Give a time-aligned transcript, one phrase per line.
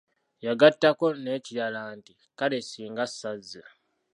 [0.45, 3.61] Yagattako n'ekirala nti:"kale ssinga sazze"